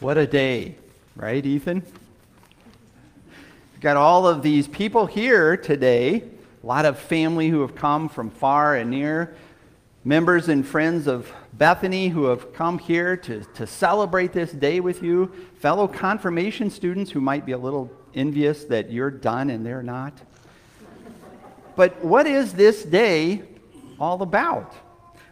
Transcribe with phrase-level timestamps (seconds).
[0.00, 0.76] What a day,
[1.16, 1.82] right, Ethan?
[3.72, 6.22] We've got all of these people here today,
[6.62, 9.34] a lot of family who have come from far and near,
[10.04, 15.02] members and friends of Bethany who have come here to, to celebrate this day with
[15.02, 19.82] you, fellow confirmation students who might be a little envious that you're done and they're
[19.82, 20.12] not.
[21.74, 23.42] But what is this day
[23.98, 24.72] all about?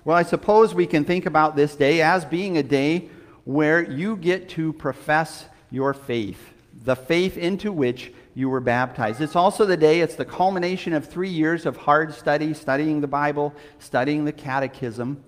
[0.05, 3.11] Well, I suppose we can think about this day as being a day
[3.47, 6.53] where you get to profess your faith,
[6.85, 9.21] the faith into which you were baptized.
[9.21, 13.07] It's also the day, it's the culmination of three years of hard study, studying the
[13.07, 15.23] Bible, studying the catechism.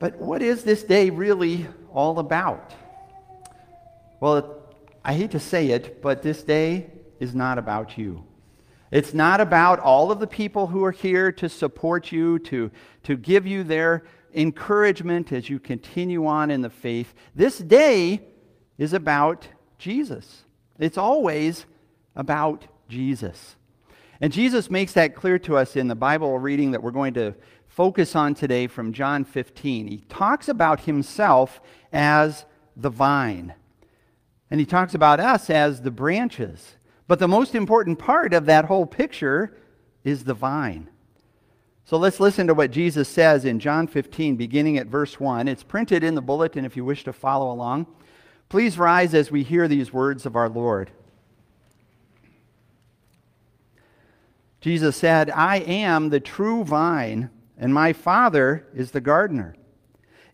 [0.00, 2.74] But what is this day really all about?
[4.18, 4.58] Well,
[5.04, 6.90] I hate to say it, but this day
[7.20, 8.24] is not about you.
[8.90, 12.72] It's not about all of the people who are here to support you, to,
[13.04, 14.02] to give you their
[14.34, 17.14] encouragement as you continue on in the faith.
[17.34, 18.22] This day
[18.78, 20.44] is about Jesus.
[20.78, 21.66] It's always
[22.16, 23.56] about Jesus.
[24.20, 27.34] And Jesus makes that clear to us in the Bible reading that we're going to
[27.66, 29.88] focus on today from John 15.
[29.88, 31.60] He talks about himself
[31.92, 32.44] as
[32.76, 33.54] the vine,
[34.50, 36.76] and he talks about us as the branches.
[37.08, 39.56] But the most important part of that whole picture
[40.04, 40.88] is the vine.
[41.84, 45.48] So let's listen to what Jesus says in John 15, beginning at verse 1.
[45.48, 47.86] It's printed in the bulletin if you wish to follow along.
[48.48, 50.90] Please rise as we hear these words of our Lord.
[54.60, 59.56] Jesus said, I am the true vine, and my Father is the gardener.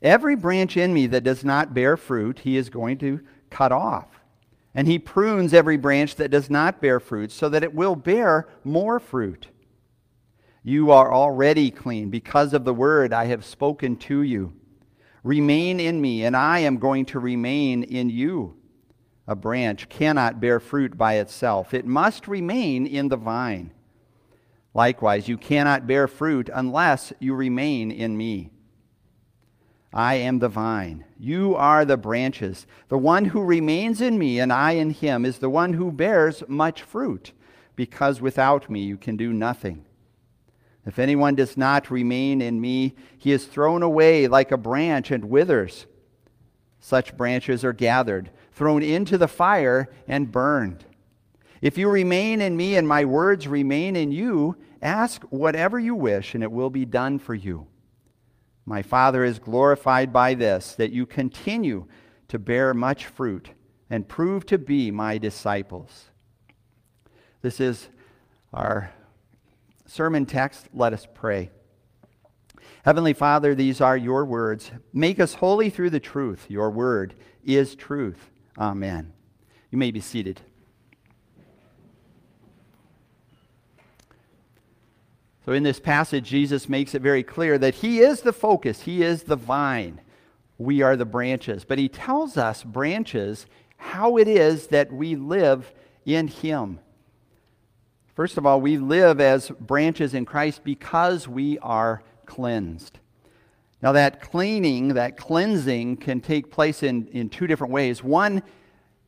[0.03, 4.21] Every branch in me that does not bear fruit, he is going to cut off.
[4.75, 8.47] And he prunes every branch that does not bear fruit, so that it will bear
[8.65, 9.49] more fruit.
[10.69, 14.53] You are already clean because of the word I have spoken to you.
[15.23, 18.55] Remain in me, and I am going to remain in you.
[19.27, 23.73] A branch cannot bear fruit by itself, it must remain in the vine.
[24.75, 28.51] Likewise, you cannot bear fruit unless you remain in me.
[29.91, 31.07] I am the vine.
[31.19, 32.67] You are the branches.
[32.89, 36.43] The one who remains in me and I in him is the one who bears
[36.47, 37.33] much fruit,
[37.75, 39.87] because without me you can do nothing.
[40.89, 45.27] If anyone does not remain in me, he is thrown away like a branch and
[45.27, 45.85] withers.
[46.81, 50.87] Such branches are gathered, thrown into the fire, and burned.
[51.61, 56.35] If you remain in me and my words remain in you, ask whatever you wish,
[56.35, 57.67] and it will be done for you.
[58.65, 61.87] My Father is glorified by this, that you continue
[62.29, 63.51] to bear much fruit
[63.91, 66.07] and prove to be my disciples.
[67.43, 67.91] This is
[68.55, 68.91] our
[69.89, 71.51] sermon text, let us pray.
[72.85, 74.71] Heavenly Father, these are your words.
[74.93, 76.47] Make us holy through the truth.
[76.49, 78.31] Your word is truth.
[78.57, 79.13] Amen.
[79.71, 80.41] You may be seated.
[85.45, 89.03] So, in this passage, Jesus makes it very clear that He is the focus, He
[89.03, 90.01] is the vine.
[90.59, 91.65] We are the branches.
[91.65, 93.47] But He tells us, branches,
[93.79, 95.73] how it is that we live
[96.05, 96.81] in Him.
[98.19, 102.99] First of all, we live as branches in Christ because we are cleansed.
[103.81, 108.03] Now, that cleaning, that cleansing can take place in, in two different ways.
[108.03, 108.43] One,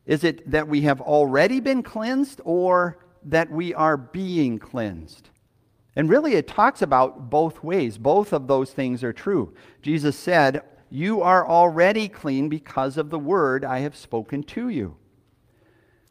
[0.05, 5.27] is it that we have already been cleansed or that we are being cleansed?
[5.97, 7.97] And really, it talks about both ways.
[7.97, 9.53] Both of those things are true.
[9.81, 14.95] Jesus said, You are already clean because of the word I have spoken to you.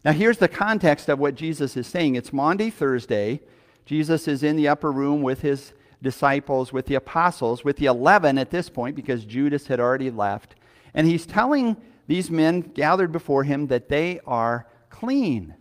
[0.04, 2.14] Now, here's the context of what Jesus is saying.
[2.14, 3.40] It's Maundy Thursday.
[3.84, 5.72] Jesus is in the upper room with his
[6.02, 10.54] disciples, with the apostles, with the 11 at this point, because Judas had already left.
[10.94, 15.54] And he's telling these men gathered before him that they are clean.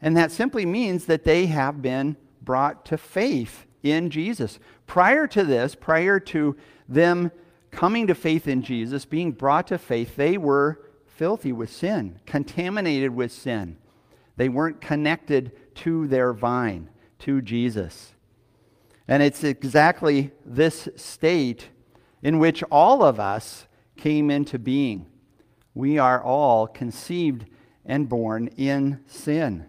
[0.00, 4.58] And that simply means that they have been brought to faith in Jesus.
[4.86, 6.56] Prior to this, prior to
[6.88, 7.30] them
[7.70, 10.80] coming to faith in Jesus, being brought to faith, they were
[11.16, 13.78] filthy with sin, contaminated with sin.
[14.36, 16.90] They weren't connected to their vine,
[17.20, 18.12] to Jesus.
[19.08, 21.70] And it's exactly this state
[22.22, 23.66] in which all of us
[23.96, 25.06] came into being.
[25.74, 27.46] We are all conceived
[27.84, 29.66] and born in sin.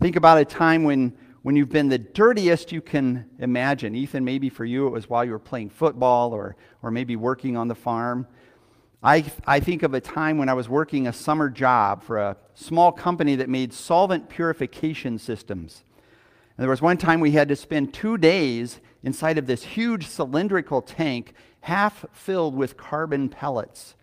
[0.00, 3.96] Think about a time when, when you've been the dirtiest you can imagine.
[3.96, 7.56] Ethan, maybe for you it was while you were playing football or, or maybe working
[7.56, 8.28] on the farm.
[9.02, 12.36] I, I think of a time when I was working a summer job for a
[12.54, 15.84] small company that made solvent purification systems.
[16.56, 20.08] And there was one time we had to spend two days inside of this huge
[20.08, 23.94] cylindrical tank, half filled with carbon pellets.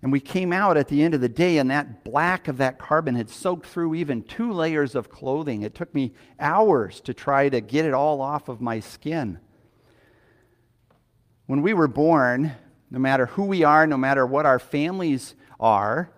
[0.00, 2.78] And we came out at the end of the day, and that black of that
[2.78, 5.60] carbon had soaked through even two layers of clothing.
[5.60, 9.40] It took me hours to try to get it all off of my skin.
[11.46, 12.52] When we were born,
[12.96, 16.08] no matter who we are, no matter what our families are,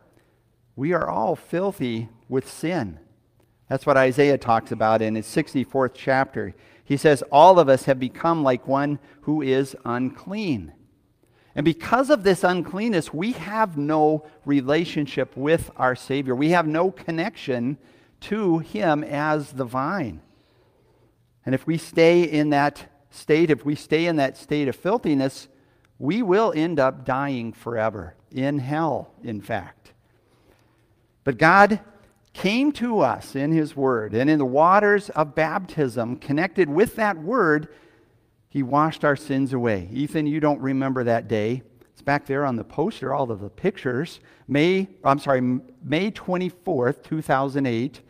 [0.77, 3.01] we are all filthy with sin.
[3.69, 6.55] That's what Isaiah talks about in his 64th chapter.
[6.85, 10.73] He says, All of us have become like one who is unclean.
[11.57, 16.37] And because of this uncleanness, we have no relationship with our Savior.
[16.37, 17.77] We have no connection
[18.21, 20.21] to Him as the vine.
[21.45, 25.49] And if we stay in that state, if we stay in that state of filthiness,
[25.99, 29.93] we will end up dying forever, in hell, in fact.
[31.25, 31.81] But God
[32.33, 37.19] came to us in His Word, and in the waters of baptism, connected with that
[37.19, 37.69] Word,
[38.49, 39.89] He washed our sins away.
[39.93, 41.63] Ethan, you don't remember that day.
[41.93, 44.21] It's back there on the poster, all of the pictures.
[44.47, 45.41] May, I'm sorry,
[45.83, 48.01] May 24th, 2008,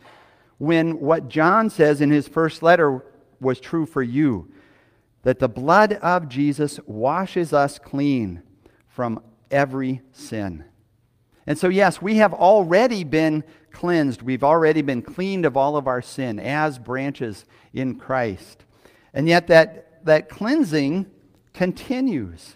[0.59, 3.03] when what John says in his first letter
[3.39, 4.51] was true for you
[5.23, 8.41] that the blood of Jesus washes us clean
[8.87, 9.21] from
[9.51, 10.63] every sin.
[11.45, 14.21] And so, yes, we have already been cleansed.
[14.21, 18.65] We've already been cleaned of all of our sin as branches in Christ.
[19.13, 21.07] And yet, that, that cleansing
[21.53, 22.55] continues.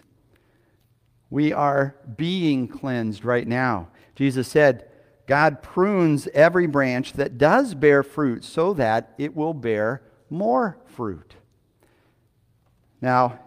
[1.30, 3.88] We are being cleansed right now.
[4.14, 4.88] Jesus said,
[5.26, 11.34] God prunes every branch that does bear fruit so that it will bear more fruit.
[13.04, 13.38] Now,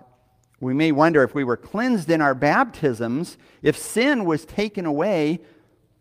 [0.60, 5.40] we may wonder if we were cleansed in our baptisms, if sin was taken away,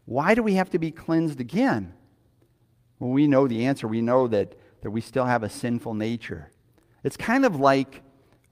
[0.05, 1.94] why do we have to be cleansed again?
[2.99, 3.88] Well, we know the answer.
[3.88, 6.50] We know that, that we still have a sinful nature.
[7.03, 8.03] It's kind of like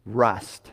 [0.07, 0.71] rust.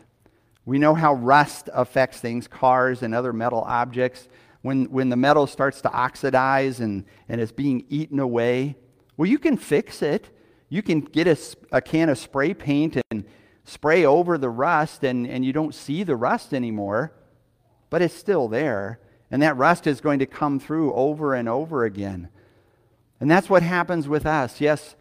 [0.64, 4.30] We know how rust affects things, cars and other metal objects.
[4.62, 8.76] When, when the metal starts to oxidize and, and it's being eaten away,
[9.18, 10.30] well, you can fix it.
[10.70, 11.36] You can get a,
[11.70, 13.26] a can of spray paint and,
[13.64, 17.12] spray over the rust and, and you don't see the rust anymore,
[17.90, 18.98] but it's still there.
[19.30, 22.28] And that rust is going to come through over and over again.
[23.20, 24.60] And that's what happens with us.
[24.60, 24.96] Yes,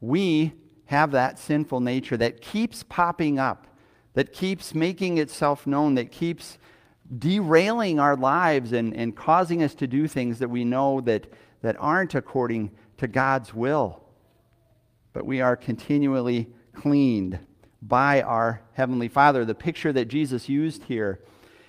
[0.00, 0.54] we
[0.86, 3.66] have that sinful nature that keeps popping up,
[4.14, 6.58] that keeps making itself known, that keeps
[7.18, 11.26] derailing our lives and, and causing us to do things that we know that,
[11.62, 14.02] that aren't according to God's will.
[15.12, 17.38] But we are continually cleaned
[17.86, 19.44] by our Heavenly Father.
[19.44, 21.20] The picture that Jesus used here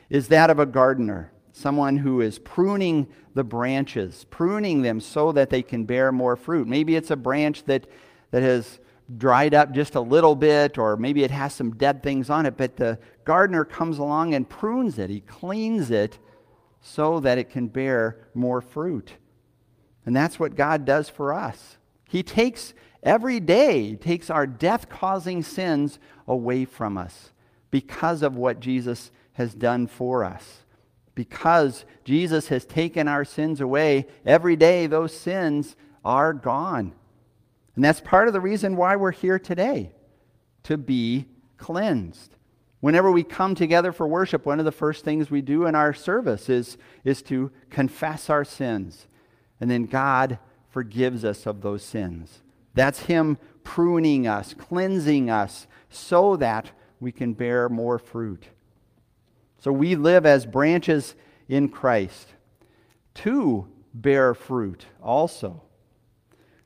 [0.09, 5.49] is that of a gardener, someone who is pruning the branches, pruning them so that
[5.49, 6.67] they can bear more fruit.
[6.67, 7.87] Maybe it's a branch that,
[8.31, 8.79] that has
[9.17, 12.57] dried up just a little bit, or maybe it has some dead things on it,
[12.57, 15.09] but the gardener comes along and prunes it.
[15.09, 16.19] He cleans it
[16.81, 19.13] so that it can bear more fruit.
[20.05, 21.77] And that's what God does for us.
[22.07, 27.31] He takes every day takes our death causing sins away from us
[27.71, 30.63] because of what Jesus has done for us.
[31.15, 36.93] Because Jesus has taken our sins away, every day those sins are gone.
[37.75, 39.91] And that's part of the reason why we're here today
[40.63, 41.25] to be
[41.57, 42.35] cleansed.
[42.79, 45.93] Whenever we come together for worship, one of the first things we do in our
[45.93, 49.07] service is, is to confess our sins.
[49.59, 50.37] And then God
[50.69, 52.41] forgives us of those sins.
[52.77, 58.45] That's Him pruning us, cleansing us, so that we can bear more fruit.
[59.57, 61.15] So we live as branches
[61.49, 62.27] in Christ
[63.15, 65.63] to bear fruit also.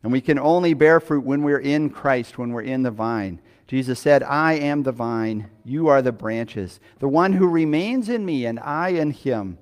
[0.03, 3.39] And we can only bear fruit when we're in Christ, when we're in the vine.
[3.67, 6.81] Jesus said, I am the vine, you are the branches.
[6.99, 9.59] The one who remains in me and I in him,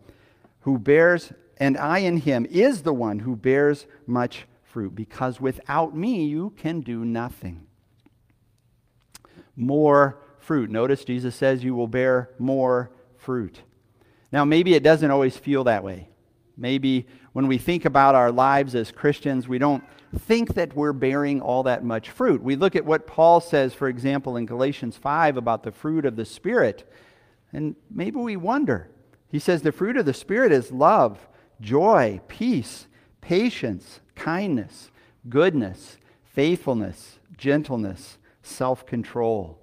[0.61, 5.95] who bears, and I in him, is the one who bears much fruit, because without
[5.95, 7.67] me you can do nothing.
[9.55, 10.69] More fruit.
[10.69, 13.61] Notice Jesus says you will bear more fruit.
[14.31, 16.09] Now, maybe it doesn't always feel that way.
[16.55, 19.83] Maybe when we think about our lives as Christians, we don't
[20.17, 22.41] think that we're bearing all that much fruit.
[22.41, 26.15] We look at what Paul says, for example, in Galatians 5 about the fruit of
[26.15, 26.91] the Spirit,
[27.53, 28.89] and maybe we wonder.
[29.29, 31.27] He says the fruit of the Spirit is love,
[31.61, 32.87] joy, peace,
[33.21, 34.91] patience, kindness,
[35.27, 39.59] goodness, faithfulness, gentleness, self control.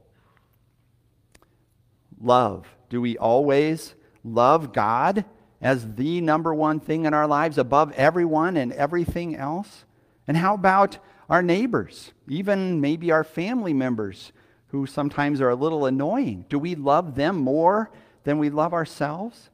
[2.20, 2.66] Love.
[2.88, 3.94] Do we always
[4.25, 5.25] love God
[5.60, 9.84] as the number one thing in our lives above everyone and everything else?
[10.26, 10.98] And how about
[11.28, 14.32] our neighbors, even maybe our family members
[14.68, 16.46] who sometimes are a little annoying?
[16.48, 17.90] Do we love them more
[18.25, 19.50] than we love ourselves?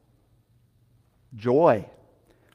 [1.35, 1.87] joy.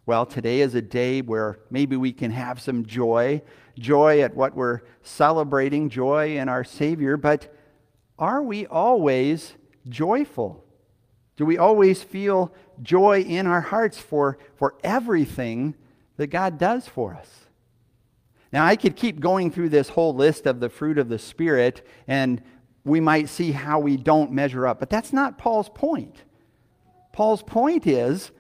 [0.08, 3.42] Well, today is a day where maybe we can have some joy,
[3.78, 7.54] joy at what we're celebrating, joy in our Savior, but
[8.18, 9.56] are we always
[9.90, 10.64] joyful?
[11.36, 15.76] Do we always feel joy in our hearts for, for everything
[16.16, 17.30] that God does for us?
[18.54, 21.86] Now, I could keep going through this whole list of the fruit of the Spirit,
[22.08, 22.42] and
[22.86, 26.24] we might see how we don't measure up, but that's not Paul's point.
[27.12, 28.32] Paul's point is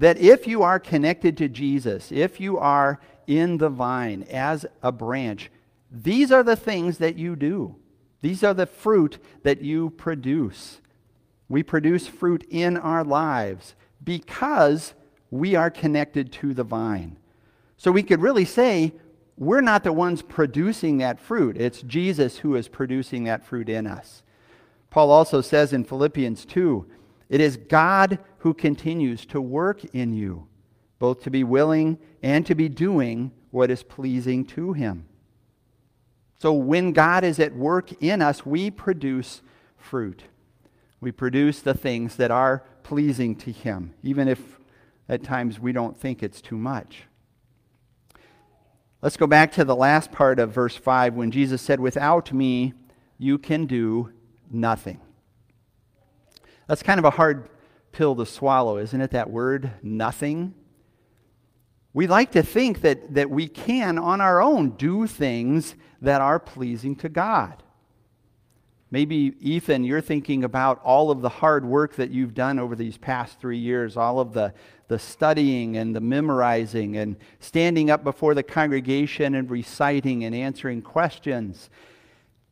[0.00, 4.90] that if you are connected to Jesus, if you are in the vine as a
[4.90, 5.50] branch,
[5.90, 7.76] these are the things that you do.
[8.22, 10.80] These are the fruit that you produce.
[11.50, 14.94] We produce fruit in our lives because
[15.30, 17.18] we are connected to the vine.
[17.76, 18.94] So we could really say
[19.36, 21.58] we're not the ones producing that fruit.
[21.58, 24.22] It's Jesus who is producing that fruit in us.
[24.88, 26.86] Paul also says in Philippians 2
[27.30, 30.48] it is God who continues to work in you,
[30.98, 35.06] both to be willing and to be doing what is pleasing to him.
[36.38, 39.42] So when God is at work in us, we produce
[39.76, 40.24] fruit.
[41.00, 44.58] We produce the things that are pleasing to him, even if
[45.08, 47.04] at times we don't think it's too much.
[49.02, 52.74] Let's go back to the last part of verse 5 when Jesus said, Without me,
[53.18, 54.12] you can do
[54.50, 55.00] nothing.
[56.70, 57.48] That's kind of a hard
[57.90, 59.10] pill to swallow, isn't it?
[59.10, 60.54] That word, nothing.
[61.92, 66.38] We like to think that, that we can, on our own, do things that are
[66.38, 67.64] pleasing to God.
[68.88, 72.96] Maybe, Ethan, you're thinking about all of the hard work that you've done over these
[72.96, 74.54] past three years, all of the,
[74.86, 80.82] the studying and the memorizing and standing up before the congregation and reciting and answering
[80.82, 81.68] questions.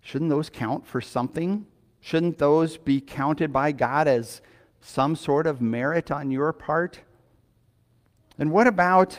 [0.00, 1.66] Shouldn't those count for something?
[2.00, 4.40] Shouldn't those be counted by God as
[4.80, 7.00] some sort of merit on your part?
[8.38, 9.18] And what about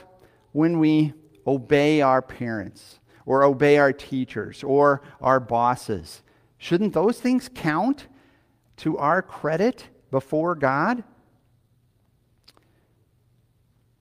[0.51, 1.13] when we
[1.45, 6.23] obey our parents or obey our teachers or our bosses?
[6.57, 8.07] Shouldn't those things count
[8.77, 11.03] to our credit before God?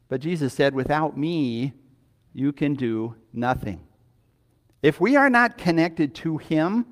[0.08, 1.74] But Jesus said, Without me,
[2.32, 3.80] you can do nothing.
[4.82, 6.86] If we are not connected to Him,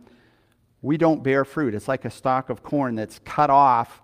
[0.86, 1.74] we don't bear fruit.
[1.74, 4.00] It's like a stalk of corn that's cut off.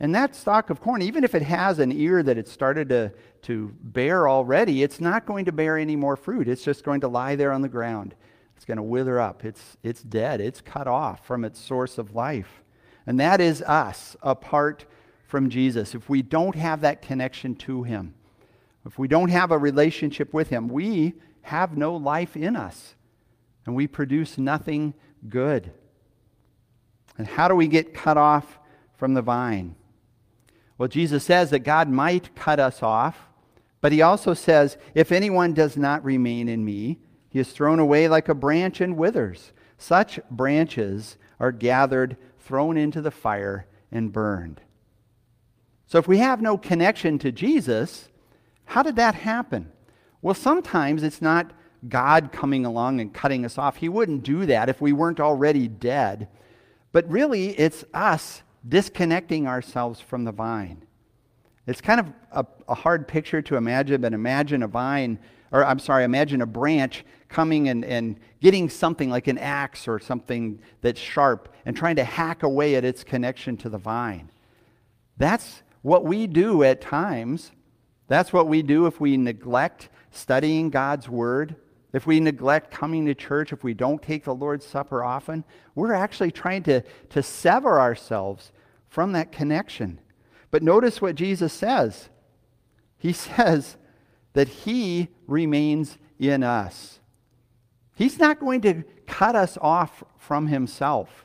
[0.00, 3.10] And that stalk of corn, even if it has an ear that it started to,
[3.42, 6.46] to bear already, it's not going to bear any more fruit.
[6.46, 8.14] It's just going to lie there on the ground.
[8.54, 9.46] It's going to wither up.
[9.46, 10.42] It's, it's dead.
[10.42, 12.62] It's cut off from its source of life.
[13.06, 14.84] And that is us apart
[15.26, 15.94] from Jesus.
[15.94, 18.14] If we don't have that connection to Him,
[18.84, 22.94] if we don't have a relationship with Him, we have no life in us.
[23.64, 24.92] And we produce nothing
[25.30, 25.72] good.
[27.18, 28.58] And how do we get cut off
[28.96, 29.74] from the vine?
[30.78, 33.28] Well, Jesus says that God might cut us off,
[33.80, 38.08] but he also says, If anyone does not remain in me, he is thrown away
[38.08, 39.52] like a branch and withers.
[39.78, 44.60] Such branches are gathered, thrown into the fire, and burned.
[45.86, 48.08] So, if we have no connection to Jesus,
[48.64, 49.70] how did that happen?
[50.20, 51.52] Well, sometimes it's not
[51.88, 53.76] God coming along and cutting us off.
[53.76, 56.28] He wouldn't do that if we weren't already dead.
[56.96, 60.82] But really, it's us disconnecting ourselves from the vine.
[61.66, 65.18] It's kind of a, a, hard picture to imagine, but imagine a vine,
[65.52, 69.98] or I'm sorry, imagine a branch coming and, and getting something like an axe or
[69.98, 74.30] something that's sharp and trying to hack away at its connection to the vine.
[75.18, 77.52] That's what we do at times.
[78.08, 81.56] That's what we do if we neglect studying God's Word
[81.96, 85.94] if we neglect coming to church, if we don't take the Lord's Supper often, we're
[85.94, 88.52] actually trying to, to sever ourselves
[88.86, 89.98] from that connection.
[90.50, 92.10] But notice what Jesus says.
[92.98, 93.78] He says
[94.34, 97.00] that He remains in us.
[97.94, 101.24] He's not going to cut us off from Himself,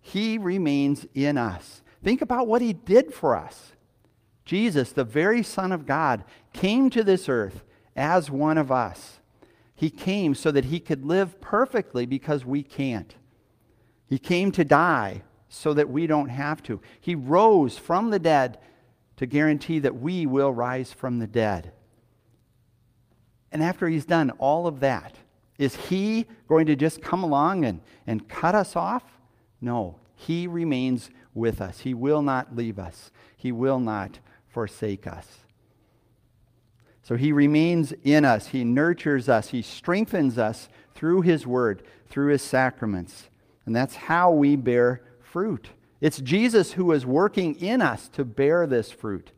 [0.00, 1.82] He remains in us.
[2.02, 3.72] Think about what He did for us.
[4.46, 7.64] Jesus, the very Son of God, came to this earth
[7.94, 9.19] as one of us.
[9.80, 13.14] He came so that he could live perfectly because we can't.
[14.10, 16.82] He came to die so that we don't have to.
[17.00, 18.58] He rose from the dead
[19.16, 21.72] to guarantee that we will rise from the dead.
[23.50, 25.16] And after he's done all of that,
[25.56, 29.04] is he going to just come along and, and cut us off?
[29.62, 31.80] No, he remains with us.
[31.80, 35.38] He will not leave us, he will not forsake us.
[37.02, 42.28] So he remains in us, he nurtures us, he strengthens us through his word, through
[42.32, 43.30] his sacraments.
[43.66, 45.70] And that's how we bear fruit.
[46.00, 49.32] It's Jesus who is working in us to bear this fruit.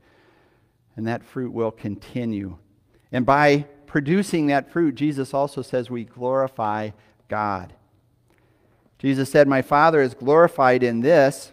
[0.97, 2.59] and that fruit will continue.
[3.11, 6.91] And by producing that fruit, Jesus also says we glorify
[7.29, 7.75] God.
[8.99, 11.53] Jesus said, My Father is glorified in this,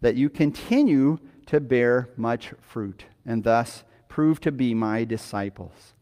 [0.00, 3.84] that you continue to bear much fruit, and thus
[4.14, 5.92] prove to be my disciples.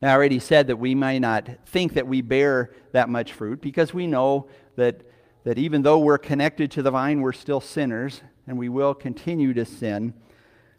[0.00, 3.60] Now, I already said that we may not think that we bear that much fruit
[3.60, 5.02] because we know that,
[5.44, 9.52] that even though we're connected to the vine, we're still sinners and we will continue
[9.52, 10.14] to sin.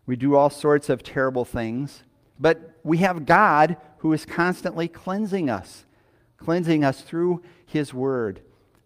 [0.07, 2.01] We do all sorts of terrible things.
[2.39, 5.85] But we have God who is constantly cleansing us,
[6.37, 8.41] cleansing us through His Word,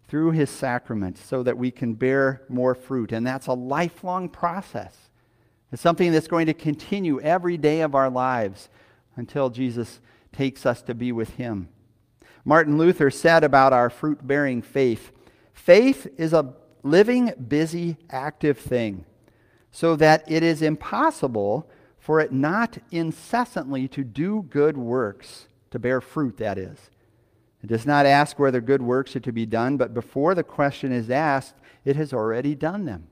[0.06, 3.10] through His sacraments, so that we can bear more fruit.
[3.10, 5.09] And that's a lifelong process.
[5.72, 8.68] It's something that's going to continue every day of our lives
[9.16, 10.00] until Jesus
[10.32, 11.68] takes us to be with Him.
[12.44, 15.12] Martin Luther said about our fruit bearing faith
[15.52, 19.04] faith is a living, busy, active thing,
[19.70, 26.00] so that it is impossible for it not incessantly to do good works, to bear
[26.00, 26.90] fruit, that is.
[27.62, 30.92] It does not ask whether good works are to be done, but before the question
[30.92, 33.08] is asked, it has already done them.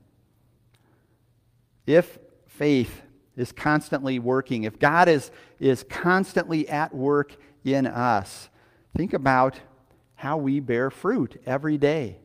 [1.85, 2.17] If
[2.59, 3.03] faith
[3.37, 8.49] is constantly working, if God is, is constantly at work in us,
[8.97, 9.61] think about
[10.15, 12.17] how we bear fruit every day.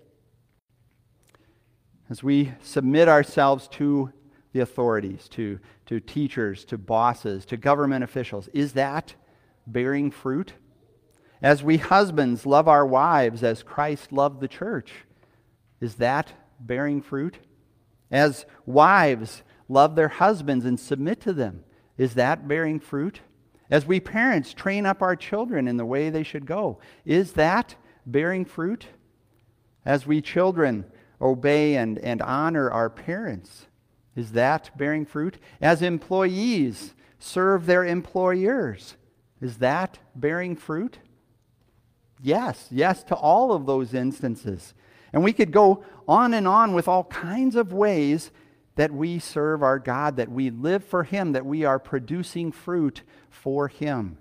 [2.11, 4.13] As we submit ourselves to
[4.53, 8.49] the authorities, to, to teachers, to bosses, to government officials.
[8.53, 9.15] Is that
[9.69, 10.55] bearing fruit?
[11.43, 14.93] As we husbands love our wives as Christ loved the church,
[15.81, 17.39] is that bearing fruit?
[18.11, 21.65] As wives love their husbands and submit to them,
[21.97, 23.21] is that bearing fruit?
[23.71, 27.75] As we parents train up our children in the way they should go, is that
[28.07, 28.87] bearing fruit?
[29.85, 30.85] As we children
[31.21, 33.67] obey and, and honor our parents,
[34.15, 35.39] is that bearing fruit?
[35.61, 38.97] As employees serve their employers,
[39.41, 40.99] is that bearing fruit?
[42.23, 44.75] Yes, yes to all of those instances.
[45.13, 48.31] And we could go on and on with all kinds of ways
[48.77, 53.03] that we serve our God, that we live for Him, that we are producing fruit
[53.31, 54.19] for Him.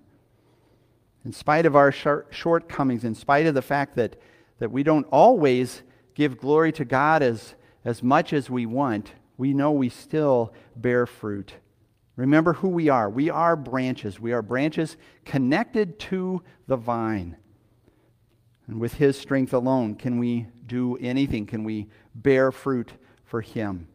[1.25, 4.17] In spite of our shortcomings, in spite of the fact that,
[4.59, 9.53] that we don't always give glory to God as, as much as we want, we
[9.53, 11.55] know we still bear fruit.
[12.15, 13.09] Remember who we are.
[13.09, 14.19] We are branches.
[14.19, 17.37] We are branches connected to the vine.
[18.67, 21.47] And with His strength alone, can we do anything?
[21.47, 22.91] Can we bear fruit
[23.23, 23.87] for Him?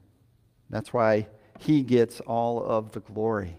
[0.71, 1.29] That's why
[1.59, 3.57] He gets all of the glory.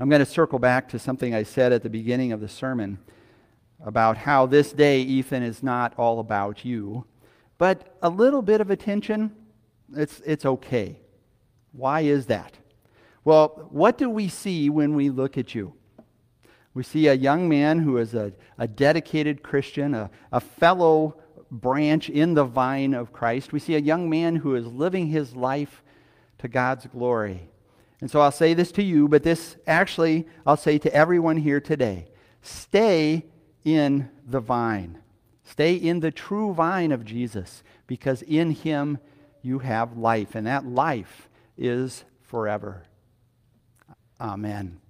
[0.00, 2.98] I'm going to circle back to something I said at the beginning of the sermon
[3.84, 7.04] about how this day, Ethan, is not all about you,
[7.58, 9.30] but a little bit of attention
[9.96, 10.98] it's, it's okay.
[11.72, 12.56] Why is that?
[13.24, 15.74] Well, what do we see when we look at you?
[16.72, 22.08] We see a young man who is a, a dedicated Christian, a, a fellow branch
[22.10, 23.52] in the vine of Christ.
[23.52, 25.82] We see a young man who is living his life
[26.38, 27.48] to God's glory.
[28.00, 31.60] And so I'll say this to you, but this actually I'll say to everyone here
[31.60, 32.08] today.
[32.42, 33.24] Stay
[33.64, 34.98] in the vine.
[35.42, 38.98] Stay in the true vine of Jesus, because in him
[39.42, 42.84] you have life, and that life is forever.
[44.20, 44.80] Amen.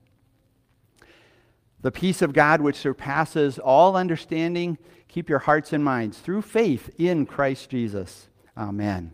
[1.80, 4.78] The peace of God, which surpasses all understanding,
[5.14, 8.26] keep your hearts and minds through faith in Christ Jesus.
[8.58, 9.12] Amen.